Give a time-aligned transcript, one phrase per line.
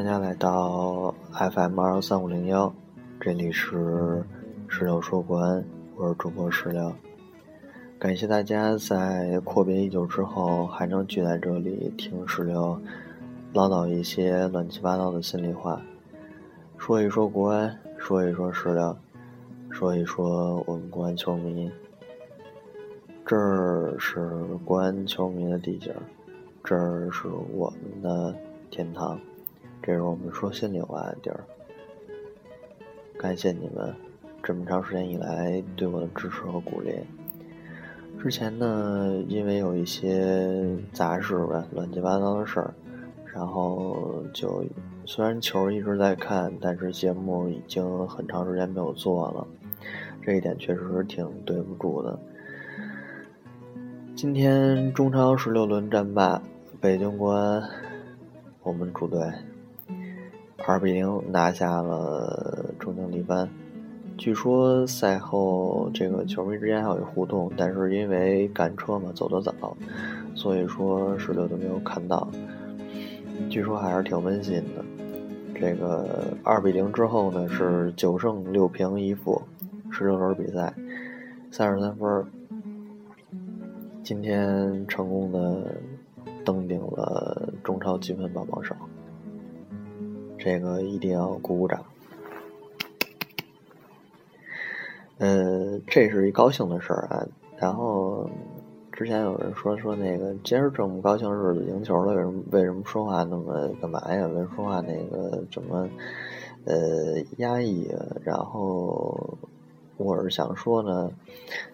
[0.00, 2.72] 大家来到 FM 二幺三五零幺，
[3.20, 4.24] 这里是
[4.66, 5.62] 石榴说国安，
[5.94, 6.90] 我是主播石榴。
[7.98, 12.80] 感谢大家在阔别已久之后还能聚在这里听石榴
[13.52, 15.82] 唠叨一些乱七八糟的心里话，
[16.78, 18.96] 说一说国安，说一说石榴，
[19.68, 21.70] 说一说我们国安球迷。
[23.26, 25.94] 这儿是国安球迷的地界，
[26.64, 28.34] 这儿是我们的
[28.70, 29.20] 天堂。
[29.82, 31.44] 这是我们说心里话的地儿，
[33.18, 33.94] 感谢你们
[34.42, 36.92] 这么长时间以来对我的支持和鼓励。
[38.22, 42.74] 之前呢，因为有一些杂事吧，乱七八糟的事儿，
[43.32, 44.62] 然后就
[45.06, 49.46] 虽然球一直在看，但是节目已经很长时间没有做了，
[50.20, 52.18] 这一点确实是挺对不住的。
[54.14, 56.42] 今天中超十六轮战罢，
[56.78, 57.62] 北京国安，
[58.62, 59.18] 我们主队。
[60.70, 63.48] 二比零拿下了中京力帆。
[64.16, 69.76] 据说赛后这个球迷之间还有一互动，但是因为赶车嘛，走得早，
[70.36, 72.30] 所以说十六都没有看到。
[73.48, 74.84] 据说还是挺温馨的。
[75.58, 79.42] 这个二比零之后呢，是九胜六平一负，
[79.90, 80.72] 十六轮比赛，
[81.50, 82.24] 三十三分。
[84.04, 85.80] 今天成功的
[86.44, 88.76] 登顶了中超积分榜榜首。
[90.42, 91.84] 这个一定要鼓鼓掌。
[95.18, 97.26] 呃，这是一高兴的事儿啊。
[97.58, 98.28] 然后
[98.90, 104.26] 之前有人说说那个，今儿这么高兴日子赢球了，为什么为什么说话那么干嘛呀？
[104.28, 105.86] 为什么说话那个怎么
[106.64, 107.86] 呃压抑？
[108.24, 109.36] 然后
[109.98, 111.10] 我是想说呢，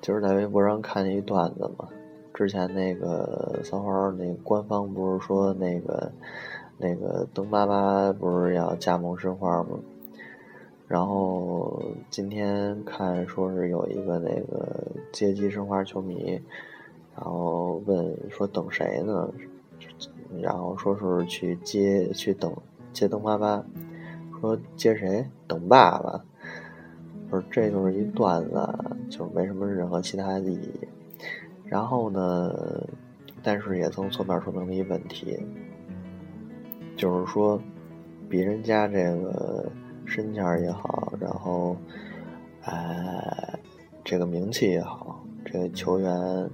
[0.00, 1.88] 就是在微博上看见一段子嘛。
[2.32, 6.12] 之前那个三花那官方不是说那个。
[6.82, 9.78] 那个邓巴巴不是要加盟申花吗？
[10.88, 11.80] 然后
[12.10, 16.40] 今天看说是有一个那个接机申花球迷，
[17.14, 19.32] 然后问说等谁呢？
[20.40, 22.52] 然后说是去接去等
[22.92, 23.64] 接邓巴巴，
[24.40, 25.24] 说接谁？
[25.46, 26.20] 等爸爸。
[27.30, 28.68] 不是，这就是一段子，
[29.08, 30.88] 就没什么任何其他的意义。
[31.64, 32.52] 然后呢，
[33.42, 35.38] 但是也从侧面说明了一问题。
[37.02, 37.60] 就是说，
[38.28, 39.68] 别人家这个
[40.06, 41.76] 身价也好，然后，
[42.62, 43.58] 哎，
[44.04, 46.48] 这个名气也好，这个球员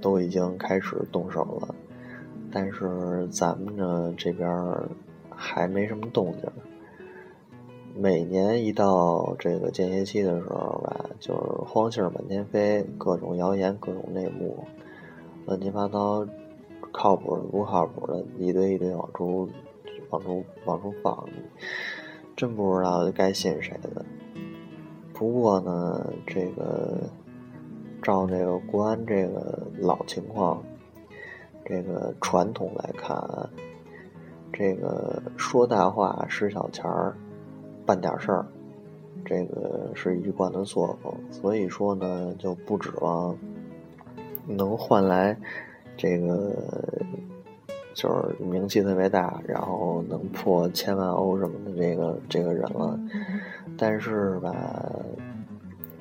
[0.00, 1.74] 都已经开始动手了，
[2.50, 4.48] 但是咱们呢这边
[5.28, 6.50] 还没什么动静。
[7.94, 14.64] 每年一到这个间歇期的时候吧，就是荒信满天飞，各种谣言，各种内幕，
[15.44, 16.26] 乱七八糟。
[16.92, 19.48] 靠谱的不靠谱的，一堆一堆往出
[20.10, 21.28] 往出往出放，
[22.34, 24.04] 真不知道该信谁的。
[25.12, 27.02] 不过呢，这个
[28.02, 30.62] 照这个国安这个老情况，
[31.64, 33.18] 这个传统来看，
[34.52, 37.16] 这个说大话使小钱儿，
[37.84, 38.46] 办点事儿，
[39.24, 41.12] 这个是一贯的作风。
[41.30, 43.36] 所以说呢，就不指望
[44.46, 45.36] 能换来。
[45.96, 46.54] 这个
[47.94, 52.98] 就是名气特别大，然后能破千万欧什么的这个这个人了。
[53.78, 54.54] 但是吧，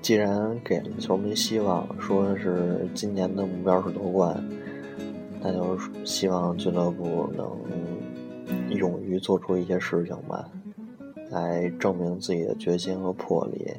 [0.01, 4.43] 既然给了球迷希望，说是今年的目标是夺冠，
[5.41, 10.49] 那就是希望俱乐部能勇于做出一些事情吧，
[11.31, 13.71] 来证明自己的决心和魄力。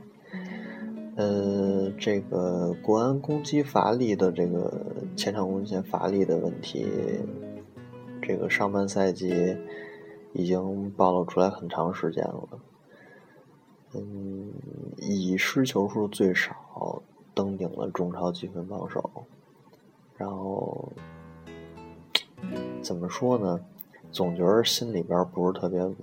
[1.17, 6.87] 呃，这个国安攻击乏力的这个前场攻线乏力的问题，
[8.21, 9.57] 这个上半赛季
[10.33, 12.49] 已经暴露出来很长时间了。
[13.95, 14.53] 嗯，
[14.99, 17.03] 以失球数最少
[17.35, 19.11] 登顶了中超积分榜首，
[20.17, 20.93] 然后
[22.83, 23.61] 怎么说呢？
[24.13, 25.97] 总觉得心里边不是特别稳，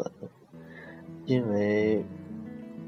[1.26, 2.04] 因为。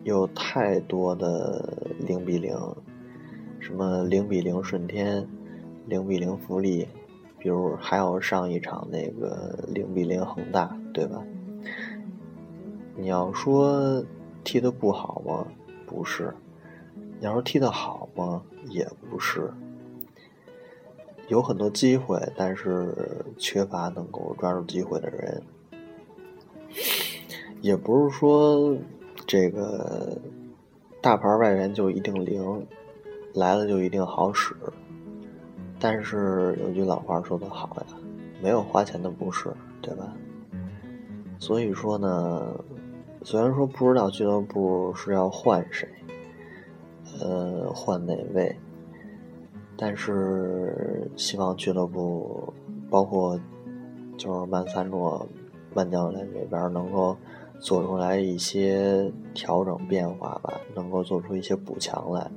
[0.03, 2.55] 有太多的零比零，
[3.59, 5.27] 什么零比零顺天，
[5.87, 6.87] 零比零富力，
[7.37, 11.23] 比如还有上一场那个零比零恒大，对吧？
[12.95, 14.03] 你要说
[14.43, 15.47] 踢得不好吗？
[15.85, 16.33] 不是。
[17.19, 18.41] 你要说踢得好吗？
[18.67, 19.51] 也不是。
[21.27, 25.41] 有很多机会，但是缺乏能够抓住机会的人。
[27.61, 28.75] 也不是说。
[29.27, 30.15] 这个
[31.01, 32.67] 大牌外援就一定灵，
[33.33, 34.55] 来了就一定好使。
[35.79, 37.97] 但是有句老话说得好呀，
[38.41, 40.13] 没有花钱的不是，对吧？
[41.37, 42.55] 所以说呢，
[43.21, 45.87] 虽然说不知道俱乐部是要换谁，
[47.21, 48.55] 呃，换哪位，
[49.77, 52.53] 但是希望俱乐部
[52.89, 53.39] 包括
[54.17, 55.27] 就是曼萨诺
[55.73, 57.15] 曼教练这边能够
[57.59, 62.31] 做出来一些调整变化吧，能够做出一些补强来，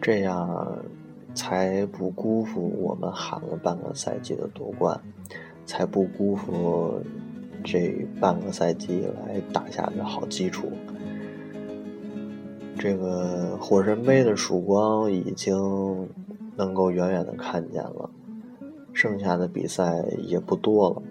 [0.00, 0.78] 这样
[1.34, 5.00] 才不辜负我们喊了半个赛季的夺冠，
[5.64, 7.00] 才不辜负。
[7.62, 10.72] 这半个赛季以来打下的好基础，
[12.78, 16.08] 这个火神杯的曙光已经
[16.56, 18.08] 能够远远的看见了，
[18.94, 21.02] 剩下的比赛也不多了。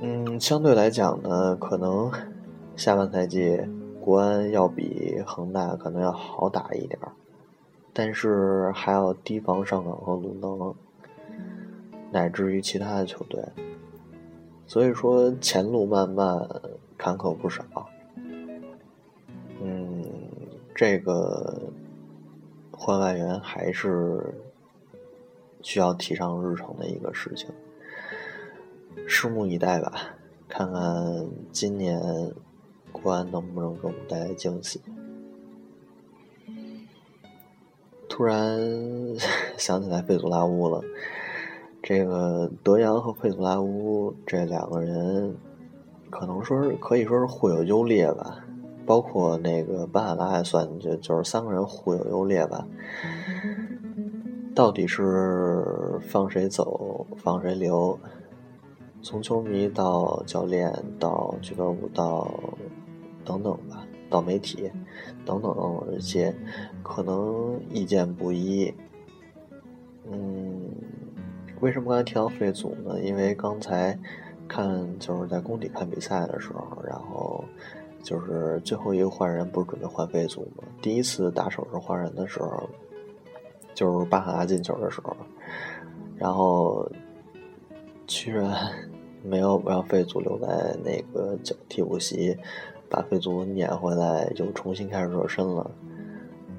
[0.00, 2.08] 嗯，相对来讲呢，可能
[2.76, 3.60] 下半赛季
[4.00, 7.10] 国安要比恒大可能要好打一点儿
[7.92, 10.74] 但是还要提防上港和鲁能，
[12.10, 13.44] 乃至于其他的球队。
[14.66, 16.48] 所以说前路漫漫，
[16.96, 17.64] 坎坷不少。
[19.60, 20.04] 嗯，
[20.74, 21.60] 这个
[22.70, 24.34] 换外援还是
[25.60, 27.50] 需要提上日程的一个事情，
[29.08, 30.14] 拭目以待吧，
[30.48, 32.00] 看看今年
[32.92, 34.80] 国安能不能给我们带来惊喜。
[38.10, 38.60] 突然
[39.56, 40.82] 想起来费祖拉乌了。
[41.82, 45.34] 这个德阳和费祖拉乌这两个人，
[46.10, 48.44] 可能说是可以说是互有优劣吧，
[48.84, 52.66] 包括那个巴海拉也算，就就是三个人互有优劣吧。
[54.54, 57.98] 到底是放谁走，放谁留？
[59.02, 62.30] 从球迷到教练到俱乐部到
[63.24, 64.70] 等等吧，到媒体
[65.24, 66.34] 等等等等这些，
[66.82, 68.74] 可能意见不一。
[70.10, 70.70] 嗯。
[71.60, 72.98] 为什么刚才提到费祖呢？
[73.02, 73.98] 因为刚才
[74.48, 77.44] 看就是在工体看比赛的时候，然后
[78.02, 80.64] 就是最后一个换人不是准备换费祖吗？
[80.80, 82.66] 第一次打手势换人的时候，
[83.74, 85.14] 就是巴哈拉进球的时候，
[86.16, 86.90] 然后
[88.06, 88.50] 居然
[89.22, 92.34] 没有让费祖留在那个替补席，
[92.90, 95.70] 把费祖撵回来，就重新开始热身了。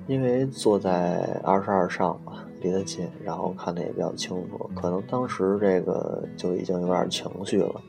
[0.08, 2.20] 因为坐在二十二上。
[2.64, 7.82] 离得近，然后看的也比较清楚，可能当时这个就已经有点情绪了。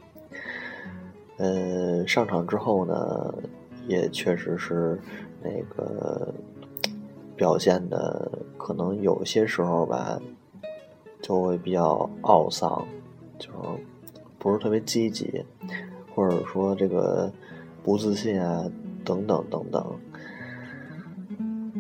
[1.37, 3.35] 呃，上场之后呢，
[3.87, 4.99] 也确实是
[5.43, 6.33] 那个
[7.37, 10.19] 表现的，可能有些时候吧，
[11.21, 12.83] 就会比较懊丧，
[13.39, 13.57] 就是
[14.39, 15.45] 不是特别积极，
[16.15, 17.31] 或者说这个
[17.83, 18.65] 不自信啊，
[19.05, 20.01] 等等等等。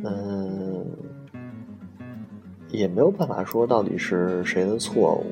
[0.04, 0.86] 嗯。
[2.70, 5.26] 也没有办法说到底是谁的错误，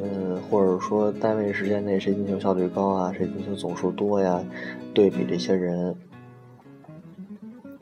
[0.00, 4.40] 嗯，或者说单位时间内谁进球效率高啊，谁进球总数多呀，
[4.94, 5.92] 对比这些人，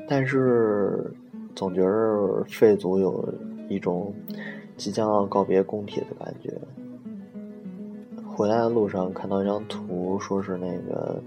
[0.08, 1.12] 但是
[1.54, 3.34] 总觉得费祖有
[3.68, 4.10] 一种
[4.78, 6.58] 即将要告别工体的感觉。
[8.26, 11.22] 回来的路上看到一张图，说是那个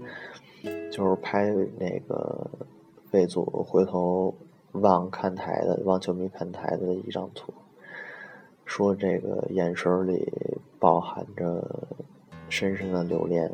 [0.96, 2.50] 就是拍那个
[3.10, 4.34] 费祖回头。
[4.72, 7.50] 望看台的望球迷看台的一张图，
[8.66, 10.30] 说这个眼神里
[10.78, 11.88] 包含着
[12.50, 13.50] 深深的留恋，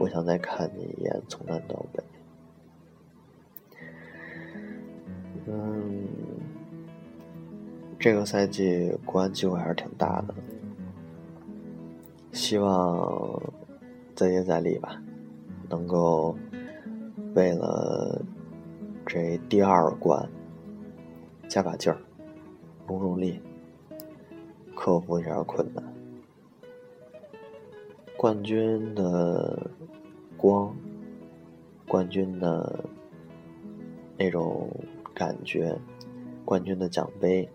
[0.00, 2.02] 我想再看你一眼，从南到北。
[5.46, 6.04] 嗯，
[7.96, 10.34] 这个赛季国安机会还是挺大的，
[12.32, 13.40] 希望
[14.16, 15.00] 再接再厉吧，
[15.68, 16.36] 能够
[17.36, 18.20] 为了
[19.06, 20.28] 这第二冠。
[21.48, 21.98] 加把劲儿，
[22.88, 23.40] 努努力，
[24.74, 25.84] 克服一下困难。
[28.16, 29.70] 冠军的
[30.36, 30.74] 光，
[31.86, 32.84] 冠军的
[34.18, 34.68] 那种
[35.14, 35.78] 感觉，
[36.44, 37.48] 冠军的奖杯，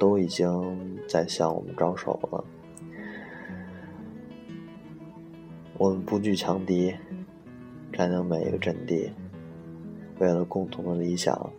[0.00, 2.44] 都已经在向我们招手了。
[5.78, 6.92] 我们不惧强敌，
[7.92, 9.12] 占领每一个阵地，
[10.18, 11.52] 为了共同的理想。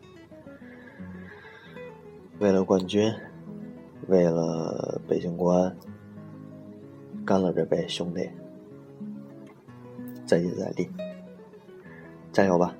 [2.40, 3.14] 为了冠军，
[4.08, 5.78] 为了北京国安，
[7.26, 8.30] 干了这杯，兄弟！
[10.26, 10.90] 再接再厉，
[12.32, 12.76] 加油吧！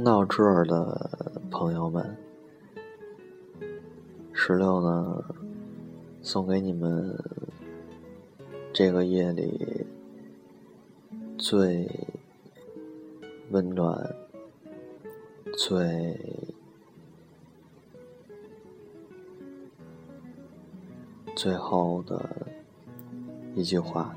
[0.00, 2.16] 听到这儿的朋友们，
[4.32, 5.22] 石榴呢，
[6.22, 7.14] 送给你们
[8.72, 9.86] 这个夜里
[11.36, 11.86] 最
[13.50, 14.16] 温暖、
[15.58, 16.18] 最
[21.36, 22.46] 最后的
[23.54, 24.16] 一句话。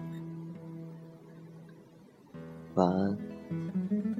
[2.75, 4.12] 晚安。